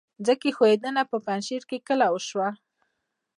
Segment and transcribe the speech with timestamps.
[0.25, 2.49] ځمکې ښویدنه په پنجشیر کې کله وشوه؟